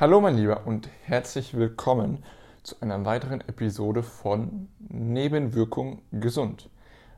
[0.00, 2.24] Hallo mein Lieber und herzlich willkommen
[2.62, 6.70] zu einer weiteren Episode von Nebenwirkung gesund.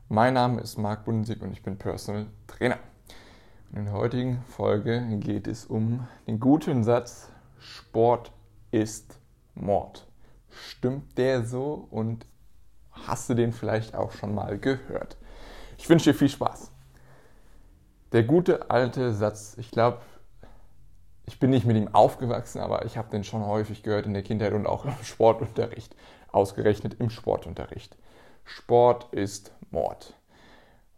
[0.09, 2.79] Mein Name ist Marc Bundesig und ich bin Personal Trainer.
[3.71, 8.33] In der heutigen Folge geht es um den guten Satz Sport
[8.71, 9.17] ist
[9.55, 10.05] Mord.
[10.49, 12.25] Stimmt der so und
[12.91, 15.15] hast du den vielleicht auch schon mal gehört?
[15.77, 16.69] Ich wünsche dir viel Spaß.
[18.11, 20.01] Der gute alte Satz, ich glaube,
[21.25, 24.23] ich bin nicht mit ihm aufgewachsen, aber ich habe den schon häufig gehört in der
[24.23, 25.95] Kindheit und auch im Sportunterricht.
[26.31, 27.95] Ausgerechnet im Sportunterricht.
[28.43, 30.13] Sport ist Mord.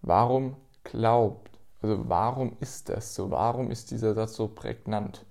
[0.02, 3.32] Warum glaubt, also warum ist das so?
[3.32, 5.26] Warum ist dieser Satz so prägnant?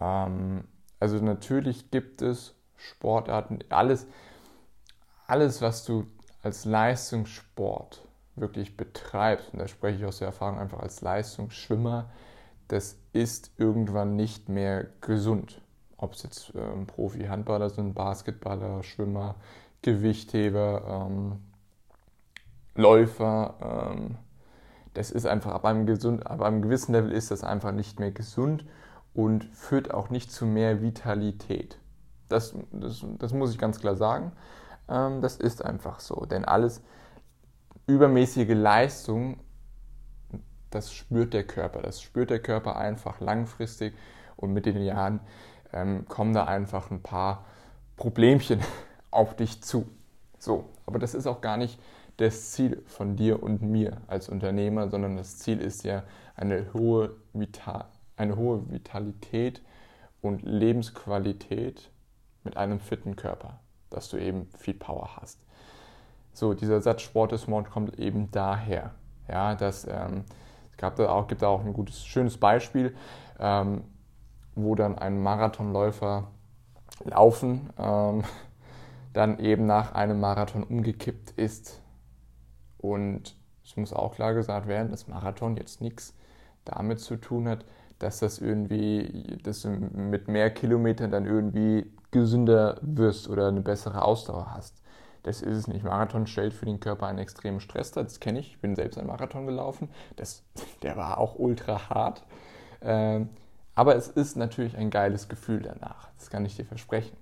[0.00, 0.64] Ähm,
[1.00, 4.06] also natürlich gibt es Sportarten, alles,
[5.26, 6.06] alles, was du
[6.42, 12.10] als Leistungssport wirklich betreibst, und da spreche ich aus der Erfahrung einfach als Leistungsschwimmer,
[12.72, 15.60] das ist irgendwann nicht mehr gesund.
[15.98, 19.34] Ob es jetzt ähm, Profi-Handballer sind, Basketballer, Schwimmer,
[19.82, 21.40] Gewichtheber, ähm,
[22.74, 23.92] Läufer.
[23.92, 24.16] Ähm,
[24.94, 28.10] das ist einfach ab einem, gesund, ab einem gewissen Level ist das einfach nicht mehr
[28.10, 28.64] gesund
[29.12, 31.78] und führt auch nicht zu mehr Vitalität.
[32.30, 34.32] Das, das, das muss ich ganz klar sagen.
[34.88, 36.24] Ähm, das ist einfach so.
[36.24, 36.82] Denn alles
[37.86, 39.40] übermäßige Leistung
[40.74, 41.82] das spürt der Körper.
[41.82, 43.94] Das spürt der Körper einfach langfristig
[44.36, 45.20] und mit den Jahren
[45.72, 47.44] ähm, kommen da einfach ein paar
[47.96, 48.60] Problemchen
[49.10, 49.88] auf dich zu.
[50.38, 51.78] So, aber das ist auch gar nicht
[52.16, 56.02] das Ziel von dir und mir als Unternehmer, sondern das Ziel ist ja
[56.36, 59.62] eine hohe, Vital eine hohe Vitalität
[60.20, 61.90] und Lebensqualität
[62.44, 65.38] mit einem fitten Körper, dass du eben viel Power hast.
[66.32, 68.92] So, dieser Satz Sport ist Mord kommt eben daher,
[69.28, 70.24] ja, dass ähm,
[70.82, 72.94] gab da auch, gibt da auch ein gutes, schönes Beispiel,
[73.38, 73.84] ähm,
[74.56, 76.28] wo dann ein Marathonläufer
[77.04, 78.24] laufen ähm,
[79.12, 81.80] dann eben nach einem Marathon umgekippt ist.
[82.78, 86.16] Und es muss auch klar gesagt werden, dass Marathon jetzt nichts
[86.64, 87.64] damit zu tun hat,
[88.00, 94.02] dass das irgendwie, dass du mit mehr Kilometern dann irgendwie gesünder wirst oder eine bessere
[94.02, 94.81] Ausdauer hast.
[95.22, 95.84] Das ist es nicht.
[95.84, 98.02] Marathon stellt für den Körper einen extremen Stress dar.
[98.02, 98.52] Das kenne ich.
[98.52, 99.88] Ich bin selbst einen Marathon gelaufen.
[100.16, 100.42] Das,
[100.82, 102.24] der war auch ultra hart.
[102.80, 103.28] Ähm,
[103.74, 106.08] aber es ist natürlich ein geiles Gefühl danach.
[106.18, 107.16] Das kann ich dir versprechen.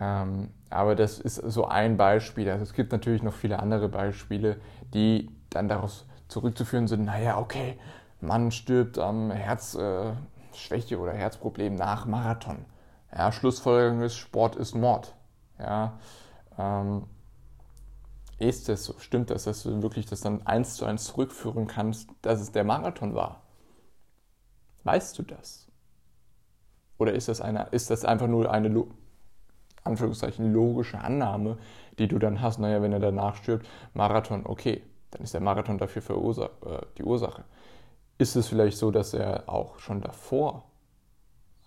[0.00, 2.48] Ähm, aber das ist so ein Beispiel.
[2.48, 4.56] Also es gibt natürlich noch viele andere Beispiele,
[4.94, 7.76] die dann daraus zurückzuführen sind, naja, okay,
[8.20, 12.64] Mann stirbt am Herzschwäche äh, oder Herzproblem nach Marathon.
[13.12, 15.14] Ja, Schlussfolgerung ist, Sport ist Mord.
[15.58, 15.98] Ja,
[16.60, 17.06] ähm,
[18.38, 22.08] ist es so, stimmt das, dass du wirklich das dann eins zu eins zurückführen kannst,
[22.22, 23.42] dass es der Marathon war?
[24.84, 25.68] Weißt du das?
[26.98, 28.84] Oder ist das, eine, ist das einfach nur eine
[29.84, 31.58] Anführungszeichen logische Annahme,
[31.98, 35.78] die du dann hast, naja, wenn er danach stirbt, Marathon, okay, dann ist der Marathon
[35.78, 37.44] dafür verursa äh, die Ursache.
[38.18, 40.64] Ist es vielleicht so, dass er auch schon davor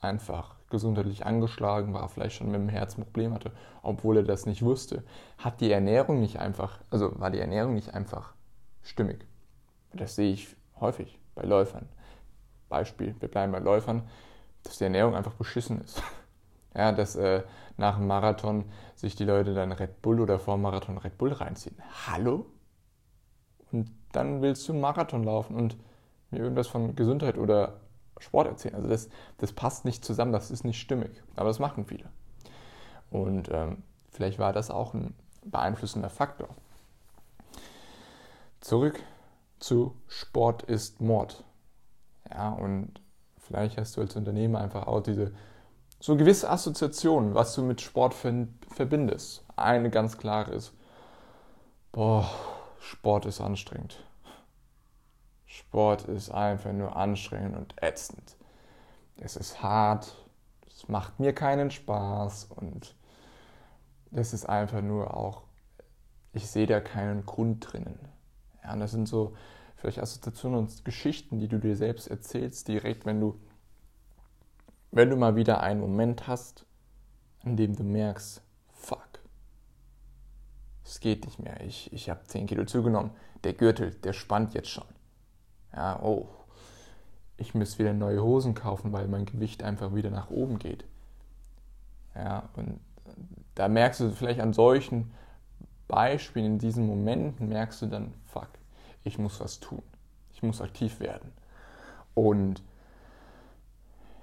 [0.01, 3.51] einfach gesundheitlich angeschlagen war, vielleicht schon mit dem Herz ein Problem hatte,
[3.83, 5.03] obwohl er das nicht wusste,
[5.37, 8.33] hat die Ernährung nicht einfach, also war die Ernährung nicht einfach
[8.81, 9.25] stimmig.
[9.93, 11.87] Das sehe ich häufig bei Läufern.
[12.69, 14.01] Beispiel, wir bleiben bei Läufern,
[14.63, 16.01] dass die Ernährung einfach beschissen ist.
[16.75, 17.43] Ja, dass äh,
[17.77, 21.31] nach dem Marathon sich die Leute dann Red Bull oder vor dem Marathon Red Bull
[21.31, 21.77] reinziehen.
[22.07, 22.47] Hallo?
[23.71, 25.77] Und dann willst du einen Marathon laufen und
[26.31, 27.79] mir irgendwas von Gesundheit oder
[28.19, 28.75] Sport erzählen.
[28.75, 31.11] Also das, das passt nicht zusammen, das ist nicht stimmig.
[31.35, 32.09] Aber das machen viele.
[33.09, 35.13] Und ähm, vielleicht war das auch ein
[35.45, 36.49] beeinflussender Faktor.
[38.59, 38.99] Zurück
[39.59, 41.43] zu Sport ist Mord.
[42.29, 43.01] Ja, und
[43.37, 45.33] vielleicht hast du als Unternehmer einfach auch diese
[45.99, 49.45] so gewisse Assoziationen, was du mit Sport verbindest.
[49.55, 50.73] Eine ganz klare ist,
[51.93, 52.29] boah,
[52.79, 54.03] Sport ist anstrengend.
[55.53, 58.37] Sport ist einfach nur anstrengend und ätzend.
[59.17, 60.15] Es ist hart,
[60.67, 62.95] es macht mir keinen Spaß und
[64.11, 65.43] es ist einfach nur auch,
[66.31, 67.99] ich sehe da keinen Grund drinnen.
[68.63, 69.35] Ja, und das sind so
[69.75, 73.39] vielleicht Assoziationen und Geschichten, die du dir selbst erzählst, direkt, wenn du,
[74.89, 76.65] wenn du mal wieder einen Moment hast,
[77.43, 78.41] in dem du merkst,
[78.71, 79.19] fuck,
[80.83, 83.11] es geht nicht mehr, ich, ich habe 10 Kilo zugenommen,
[83.43, 84.85] der Gürtel, der spannt jetzt schon.
[85.75, 86.27] Ja, oh,
[87.37, 90.85] ich muss wieder neue Hosen kaufen, weil mein Gewicht einfach wieder nach oben geht.
[92.15, 92.79] Ja, und
[93.55, 95.11] da merkst du vielleicht an solchen
[95.87, 98.49] Beispielen, in diesen Momenten, merkst du dann, fuck,
[99.03, 99.83] ich muss was tun.
[100.33, 101.31] Ich muss aktiv werden.
[102.13, 102.61] Und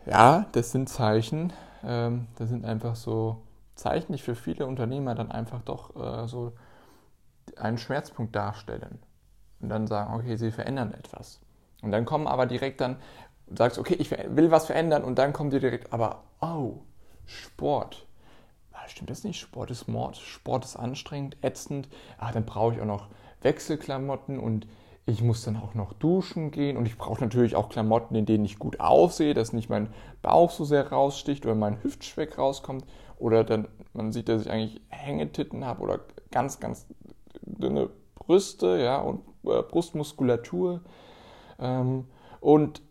[0.06, 1.52] ja, das sind Zeichen,
[1.84, 3.42] ähm, das sind einfach so
[3.74, 6.52] Zeichen, die für viele Unternehmer dann einfach doch äh, so
[7.56, 8.98] einen Schmerzpunkt darstellen.
[9.60, 11.40] Und dann sagen, okay, sie verändern etwas.
[11.82, 12.96] Und dann kommen aber direkt dann,
[13.54, 16.78] sagst, okay, ich will was verändern und dann kommt dir direkt, aber, oh,
[17.26, 18.06] Sport.
[18.72, 19.40] Ah, stimmt das nicht?
[19.40, 21.88] Sport ist Mord, Sport ist anstrengend, ätzend.
[22.18, 23.08] Ah, dann brauche ich auch noch
[23.42, 24.66] Wechselklamotten und
[25.06, 28.44] ich muss dann auch noch duschen gehen und ich brauche natürlich auch Klamotten, in denen
[28.44, 29.88] ich gut aussehe, dass nicht mein
[30.22, 32.84] Bauch so sehr raussticht oder mein Hüftspeck rauskommt
[33.18, 36.86] oder dann man sieht, dass ich eigentlich Hängetitten habe oder ganz, ganz
[37.42, 40.82] dünne Brüste ja, und Brustmuskulatur.
[41.58, 42.06] Ähm,
[42.40, 42.82] und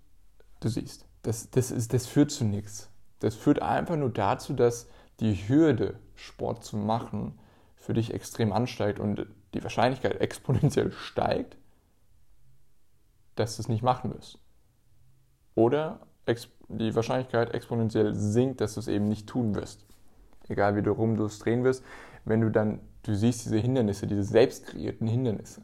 [0.59, 2.89] du siehst, das, das, ist, das führt zu nichts.
[3.19, 4.87] Das führt einfach nur dazu, dass
[5.19, 7.37] die Hürde, Sport zu machen,
[7.75, 11.57] für dich extrem ansteigt und die Wahrscheinlichkeit exponentiell steigt,
[13.35, 14.39] dass du es nicht machen wirst.
[15.55, 15.99] Oder
[16.67, 19.85] die Wahrscheinlichkeit exponentiell sinkt, dass du es eben nicht tun wirst.
[20.47, 21.83] Egal wie du rum du es drehen wirst,
[22.25, 25.63] wenn du dann, du siehst diese Hindernisse, diese selbst kreierten Hindernisse.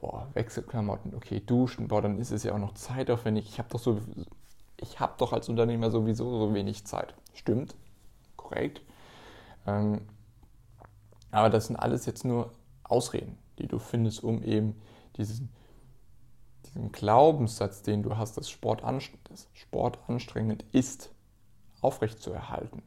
[0.00, 3.48] Boah, Wechselklamotten, okay, duschen, boah, dann ist es ja auch noch zeitaufwendig.
[3.48, 4.00] Ich habe doch so,
[4.76, 7.14] ich habe doch als Unternehmer sowieso so wenig Zeit.
[7.34, 7.74] Stimmt,
[8.36, 8.80] korrekt.
[9.66, 10.02] Ähm,
[11.30, 12.52] aber das sind alles jetzt nur
[12.84, 14.80] Ausreden, die du findest, um eben
[15.16, 15.50] diesen
[16.68, 21.10] diesen Glaubenssatz, den du hast, dass Sport, dass Sport anstrengend ist,
[21.80, 22.82] aufrechtzuerhalten.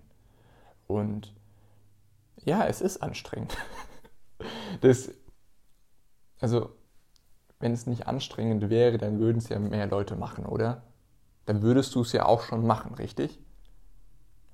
[0.87, 1.33] Und
[2.43, 3.57] ja, es ist anstrengend.
[4.79, 5.11] Das,
[6.39, 6.71] also,
[7.61, 10.83] wenn es nicht anstrengend wäre, dann würden es ja mehr Leute machen, oder?
[11.45, 13.39] Dann würdest du es ja auch schon machen, richtig?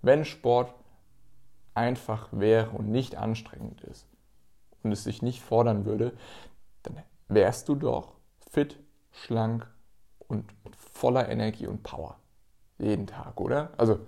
[0.01, 0.73] Wenn Sport
[1.73, 4.07] einfach wäre und nicht anstrengend ist
[4.83, 6.13] und es sich nicht fordern würde,
[6.83, 8.15] dann wärst du doch
[8.51, 8.79] fit
[9.11, 9.67] schlank
[10.27, 12.19] und mit voller Energie und Power.
[12.79, 13.71] Jeden Tag, oder?
[13.77, 13.99] Also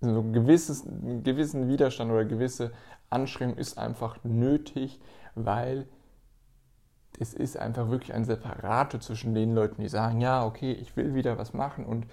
[0.00, 2.72] so ein gewisses, einen gewissen Widerstand oder gewisse
[3.10, 5.00] Anstrengung ist einfach nötig,
[5.34, 5.86] weil
[7.18, 11.14] es ist einfach wirklich ein Separate zwischen den Leuten, die sagen, ja, okay, ich will
[11.14, 12.06] wieder was machen und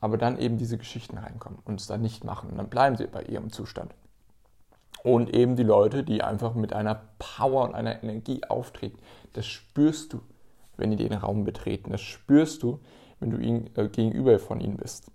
[0.00, 3.06] aber dann eben diese Geschichten reinkommen und es dann nicht machen und dann bleiben sie
[3.06, 3.94] bei ihrem Zustand.
[5.02, 8.98] Und eben die Leute, die einfach mit einer Power und einer Energie auftreten,
[9.32, 10.20] das spürst du
[10.76, 11.90] wenn die den Raum betreten.
[11.90, 12.80] Das spürst du,
[13.20, 15.10] wenn du ihn, äh, gegenüber von ihnen bist.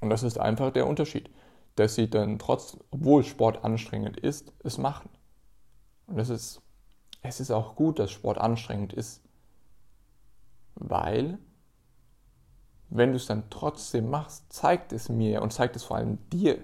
[0.00, 1.30] Und das ist einfach der Unterschied,
[1.76, 5.10] dass sie dann trotz, obwohl Sport anstrengend ist, es machen.
[6.06, 6.62] Und es ist,
[7.26, 9.22] es ist auch gut, dass Sport anstrengend ist,
[10.74, 11.38] weil
[12.88, 16.58] wenn du es dann trotzdem machst, zeigt es mir und zeigt es vor allem dir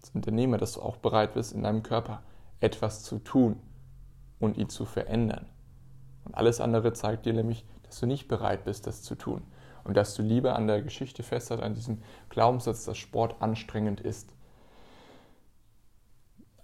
[0.00, 2.22] als Unternehmer, dass du auch bereit bist, in deinem Körper
[2.60, 3.60] etwas zu tun
[4.38, 5.46] und ihn zu verändern.
[6.24, 9.42] Und alles andere zeigt dir nämlich, dass du nicht bereit bist, das zu tun.
[9.84, 14.34] Und dass du lieber an der Geschichte festhältst, an diesem Glaubenssatz, dass Sport anstrengend ist.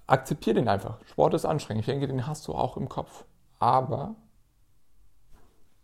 [0.07, 0.99] Akzeptier den einfach.
[1.07, 1.81] Sport ist anstrengend.
[1.81, 3.25] Ich denke, den hast du auch im Kopf.
[3.59, 4.15] Aber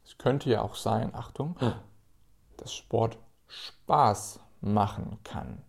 [0.04, 1.56] es könnte ja auch sein, Achtung,
[2.56, 5.62] dass Sport Spaß machen kann.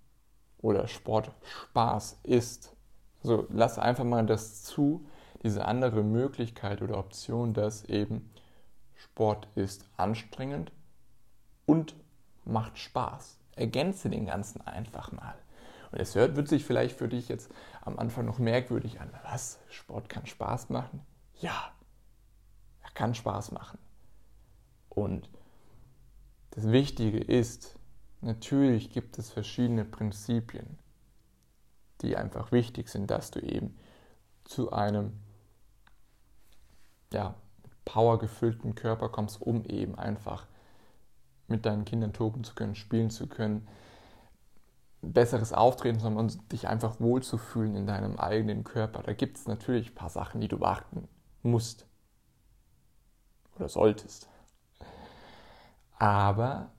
[0.59, 2.75] Oder Sport Spaß ist.
[3.21, 5.05] Also lass einfach mal das zu,
[5.43, 8.31] diese andere Möglichkeit oder Option, dass eben
[8.95, 10.71] Sport ist anstrengend
[11.65, 11.95] und
[12.45, 13.39] macht Spaß.
[13.55, 15.35] Ergänze den Ganzen einfach mal.
[15.93, 19.13] Und es hört, wird sich vielleicht für dich jetzt am Anfang noch merkwürdig an.
[19.21, 19.59] Was?
[19.69, 21.01] Sport kann Spaß machen?
[21.39, 21.71] Ja,
[22.81, 23.77] er kann Spaß machen.
[24.89, 25.29] Und
[26.49, 27.77] das Wichtige ist,
[28.21, 30.79] natürlich gibt es verschiedene Prinzipien,
[32.01, 33.77] die einfach wichtig sind, dass du eben
[34.45, 35.13] zu einem
[37.13, 37.35] ja,
[37.85, 40.47] Power Körper kommst, um eben einfach
[41.47, 43.67] mit deinen Kindern toben zu können, spielen zu können,
[45.03, 49.03] besseres Auftreten und dich einfach wohlzufühlen in deinem eigenen Körper.
[49.03, 51.07] Da gibt es natürlich ein paar Sachen, die du beachten
[51.41, 51.85] musst
[53.55, 54.29] oder solltest.
[55.99, 56.71] Aber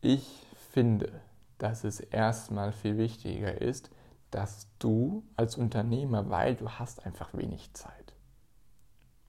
[0.00, 1.20] ich finde,
[1.58, 3.90] dass es erstmal viel wichtiger ist,
[4.30, 8.14] dass du als Unternehmer, weil du hast einfach wenig Zeit,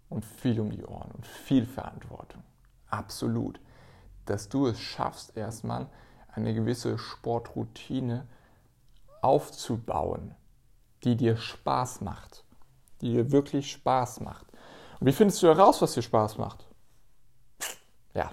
[0.10, 2.44] und viel um die Ohren und viel Verantwortung.
[2.88, 3.60] Absolut.
[4.26, 5.90] Dass du es schaffst, erstmal
[6.36, 8.28] eine gewisse Sportroutine
[9.22, 10.36] aufzubauen,
[11.04, 12.44] die dir Spaß macht,
[13.02, 14.48] die dir wirklich Spaß macht.
[15.00, 16.68] Und wie findest du heraus, was dir Spaß macht?
[18.14, 18.32] Ja,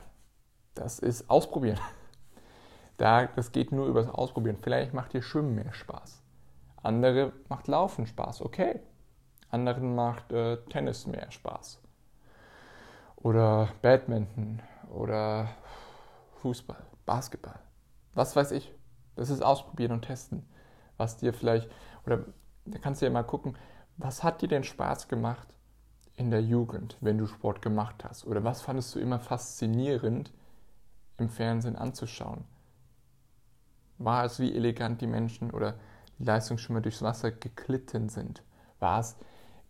[0.75, 1.81] das ist Ausprobieren.
[2.97, 4.59] Da, das geht nur über das Ausprobieren.
[4.61, 6.23] Vielleicht macht dir Schwimmen mehr Spaß.
[6.83, 8.43] Andere macht Laufen Spaß.
[8.43, 8.81] Okay,
[9.49, 11.81] anderen macht äh, Tennis mehr Spaß.
[13.17, 15.49] Oder Badminton oder
[16.43, 17.59] Fußball, Basketball.
[18.15, 18.73] Was weiß ich.
[19.17, 20.47] Das ist ausprobieren und testen.
[20.97, 21.71] Was dir vielleicht,
[22.07, 22.25] oder
[22.65, 23.57] da kannst du ja mal gucken,
[23.97, 25.49] was hat dir denn Spaß gemacht
[26.15, 28.27] in der Jugend, wenn du Sport gemacht hast?
[28.27, 30.33] Oder was fandest du immer faszinierend
[31.19, 32.45] im Fernsehen anzuschauen?
[33.99, 35.75] War es, wie elegant die Menschen oder
[36.19, 38.43] die Leistungsschwimmer durchs Wasser geglitten sind?
[38.79, 39.17] War es,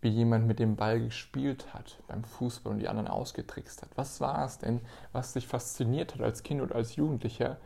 [0.01, 3.89] wie jemand mit dem Ball gespielt hat beim Fußball und die anderen ausgetrickst hat?
[3.95, 4.81] Was war es denn,
[5.11, 7.57] was dich fasziniert hat als Kind oder als Jugendlicher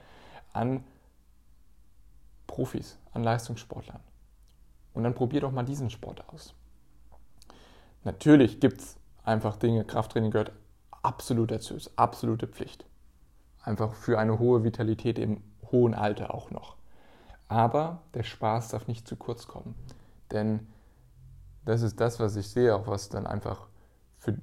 [0.55, 0.83] an
[2.47, 3.99] Profis, an Leistungssportlern?
[4.93, 6.53] Und dann probier doch mal diesen Sport aus.
[8.03, 10.53] Natürlich gibt es einfach Dinge, Krafttraining gehört
[11.01, 12.85] absolut dazu, ist absolute Pflicht.
[13.63, 16.75] Einfach für eine hohe Vitalität im hohen Alter auch noch.
[17.47, 19.75] Aber der Spaß darf nicht zu kurz kommen.
[20.31, 20.67] Denn
[21.65, 23.67] das ist das, was ich sehe, auch was dann einfach
[24.17, 24.37] für,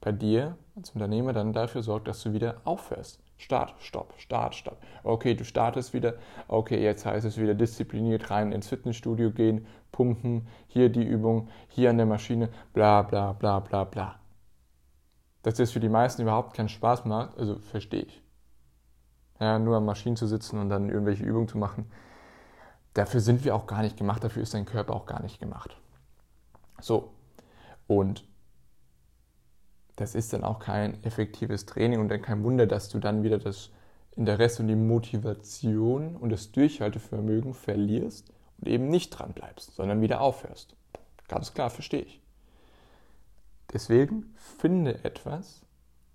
[0.00, 3.20] bei dir als Unternehmer dann dafür sorgt, dass du wieder aufhörst.
[3.38, 4.78] Start, Stopp, Start, Stopp.
[5.02, 6.14] Okay, du startest wieder.
[6.48, 11.90] Okay, jetzt heißt es wieder diszipliniert rein ins Fitnessstudio gehen, pumpen, hier die Übung, hier
[11.90, 14.18] an der Maschine, bla bla bla bla bla.
[15.42, 18.22] Dass das für die meisten überhaupt keinen Spaß macht, also verstehe ich.
[19.38, 21.90] Ja, nur an Maschinen zu sitzen und dann irgendwelche Übungen zu machen,
[22.94, 25.76] dafür sind wir auch gar nicht gemacht, dafür ist dein Körper auch gar nicht gemacht.
[26.80, 27.12] So,
[27.86, 28.26] und
[29.96, 33.38] das ist dann auch kein effektives Training und dann kein Wunder, dass du dann wieder
[33.38, 33.70] das
[34.14, 40.20] Interesse und die Motivation und das Durchhaltevermögen verlierst und eben nicht dran bleibst, sondern wieder
[40.20, 40.76] aufhörst.
[41.28, 42.20] Ganz klar, verstehe ich.
[43.72, 45.62] Deswegen finde etwas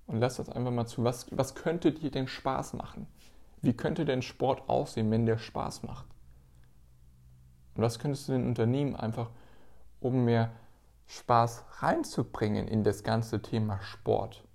[0.08, 1.04] und lass das einfach mal zu.
[1.04, 3.08] Was, was könnte dir denn Spaß machen?
[3.62, 6.06] Wie könnte denn Sport aussehen, wenn der Spaß macht?
[7.76, 9.30] Und was könntest du den Unternehmen einfach,
[10.00, 10.52] um mehr
[11.12, 14.46] Spaß reinzubringen in das ganze Thema Sport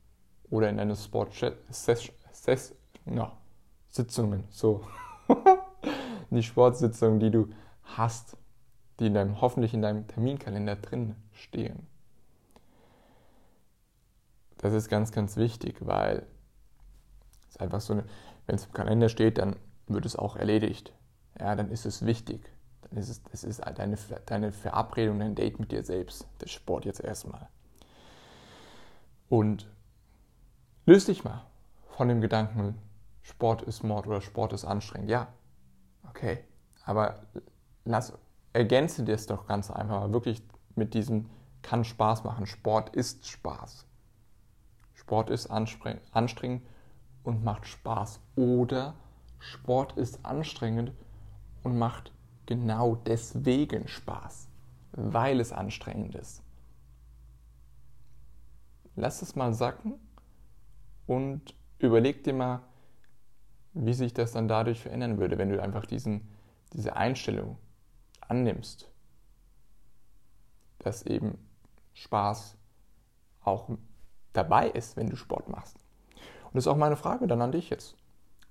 [0.48, 0.96] oder in deine
[3.92, 4.86] Sportsitzungen, so.
[6.30, 7.50] die Sportsitzungen, die du
[7.82, 8.38] hast,
[8.98, 11.86] die in deinem, hoffentlich in deinem Terminkalender drin stehen.
[14.58, 16.26] Das ist ganz, ganz wichtig, weil
[17.50, 18.02] es einfach so
[18.46, 19.56] wenn es im Kalender steht, dann
[19.88, 20.94] wird es auch erledigt.
[21.38, 22.50] Ja, dann ist es wichtig.
[22.82, 26.26] Dann ist es, das ist deine, deine Verabredung, dein Date mit dir selbst.
[26.40, 27.48] Der Sport jetzt erstmal.
[29.28, 29.68] Und
[30.84, 31.44] löse dich mal
[31.96, 32.76] von dem Gedanken,
[33.22, 35.10] Sport ist Mord oder Sport ist anstrengend.
[35.10, 35.28] Ja,
[36.08, 36.44] okay.
[36.84, 37.22] Aber
[37.84, 38.12] lass,
[38.52, 40.42] ergänze das doch ganz einfach wirklich
[40.76, 41.28] mit diesem
[41.62, 42.46] kann Spaß machen.
[42.46, 43.86] Sport ist Spaß.
[44.94, 46.62] Sport ist anstrengend
[47.24, 48.20] und macht Spaß.
[48.36, 48.94] Oder
[49.40, 50.92] Sport ist anstrengend
[51.64, 52.12] und macht
[52.46, 54.48] genau deswegen Spaß,
[54.92, 56.42] weil es anstrengend ist.
[58.94, 59.94] Lass es mal sacken
[61.06, 62.62] und überleg dir mal,
[63.74, 66.26] wie sich das dann dadurch verändern würde, wenn du einfach diesen,
[66.72, 67.58] diese Einstellung
[68.20, 68.90] annimmst,
[70.78, 71.38] dass eben
[71.92, 72.56] Spaß
[73.42, 73.68] auch
[74.32, 75.76] dabei ist, wenn du Sport machst.
[76.44, 77.96] Und das ist auch meine Frage dann an dich jetzt.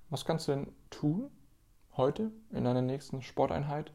[0.09, 1.31] Was kannst du denn tun,
[1.97, 3.91] heute in deiner nächsten Sporteinheit,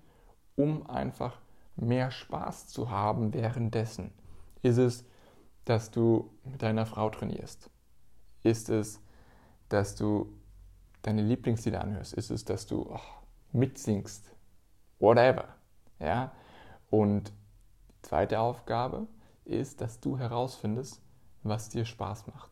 [0.57, 1.41] um einfach
[1.77, 4.13] mehr Spaß zu haben währenddessen?
[4.63, 5.05] Ist es,
[5.65, 7.71] dass du mit deiner Frau trainierst?
[8.43, 9.01] Ist es,
[9.69, 10.33] dass du
[11.03, 12.15] deine Lieblingslieder anhörst?
[12.15, 13.01] Ist es, dass du oh,
[13.53, 14.35] mitsingst?
[14.99, 15.45] Whatever.
[15.99, 16.33] Ja?
[16.91, 17.33] Und
[17.91, 19.07] die zweite Aufgabe
[19.45, 21.01] ist, dass du herausfindest,
[21.43, 22.51] was dir Spaß macht.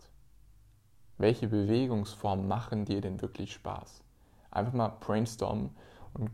[1.19, 4.03] Welche Bewegungsformen machen dir denn wirklich Spaß?
[4.51, 5.71] Einfach mal brainstormen
[6.15, 6.31] und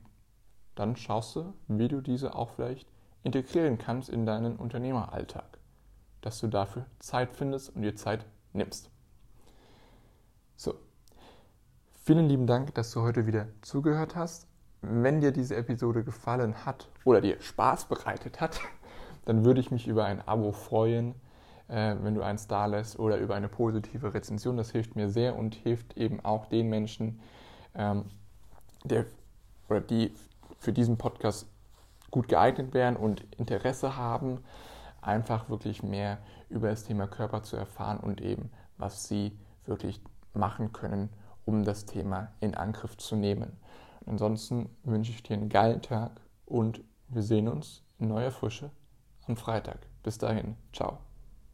[0.74, 2.88] dann schaust du, wie du diese auch vielleicht
[3.22, 5.58] integrieren kannst in deinen Unternehmeralltag.
[6.20, 8.90] Dass du dafür Zeit findest und dir Zeit nimmst.
[10.56, 10.74] So,
[12.04, 14.46] vielen lieben Dank, dass du heute wieder zugehört hast.
[14.80, 18.60] Wenn dir diese Episode gefallen hat oder dir Spaß bereitet hat,
[19.24, 21.14] dann würde ich mich über ein Abo freuen,
[21.68, 24.56] äh, wenn du eins da lässt oder über eine positive Rezension.
[24.56, 27.20] Das hilft mir sehr und hilft eben auch den Menschen,
[27.74, 28.04] ähm,
[28.84, 29.06] der,
[29.68, 30.12] oder die
[30.58, 31.46] für diesen Podcast
[32.10, 34.44] gut geeignet wären und Interesse haben,
[35.02, 40.00] einfach wirklich mehr über das Thema Körper zu erfahren und eben, was sie wirklich
[40.32, 41.10] machen können,
[41.44, 43.58] um das Thema in Angriff zu nehmen.
[44.06, 48.70] Ansonsten wünsche ich dir einen geilen Tag und wir sehen uns in neuer Frische
[49.26, 49.78] am Freitag.
[50.02, 50.98] Bis dahin, ciao.